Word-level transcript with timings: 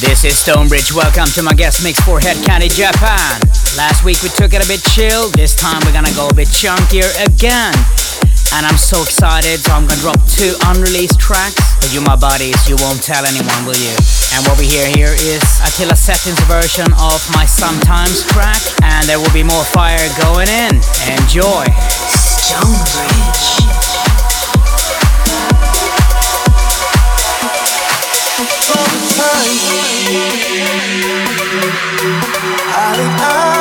This 0.00 0.24
is 0.24 0.38
Stonebridge. 0.38 0.96
Welcome 0.96 1.28
to 1.36 1.42
my 1.42 1.52
guest 1.52 1.84
mix 1.84 2.00
for 2.00 2.20
Hed 2.24 2.40
Kandi 2.40 2.72
Japan. 2.72 3.36
Last 3.76 4.00
week 4.00 4.16
we 4.24 4.32
took 4.32 4.56
it 4.56 4.64
a 4.64 4.68
bit 4.68 4.80
chill. 4.96 5.28
This 5.36 5.54
time 5.54 5.76
we're 5.84 5.92
gonna 5.92 6.08
go 6.16 6.28
a 6.28 6.34
bit 6.34 6.48
chunkier 6.48 7.04
again. 7.20 7.76
And 8.56 8.64
I'm 8.64 8.80
so 8.80 9.04
excited, 9.04 9.60
so 9.60 9.76
I'm 9.76 9.84
gonna 9.84 10.00
drop 10.00 10.16
two 10.24 10.56
unreleased 10.72 11.20
tracks. 11.20 11.60
But 11.84 11.92
you, 11.92 12.00
my 12.00 12.16
buddies, 12.16 12.56
you 12.64 12.80
won't 12.80 13.04
tell 13.04 13.28
anyone, 13.28 13.68
will 13.68 13.76
you? 13.76 13.92
And 14.32 14.40
what 14.48 14.56
we 14.56 14.64
hear 14.64 14.88
here 14.88 15.12
is 15.12 15.44
Attila 15.68 15.96
Settin's 15.96 16.40
version 16.48 16.88
of 16.96 17.20
my 17.36 17.44
Sometimes 17.44 18.24
track. 18.32 18.60
And 18.80 19.04
there 19.04 19.20
will 19.20 19.36
be 19.36 19.44
more 19.44 19.64
fire 19.68 20.00
going 20.16 20.48
in. 20.48 20.80
Enjoy. 21.12 21.68
Stonebridge. 22.08 23.60
Eyes 29.22 29.68
on 33.20 33.59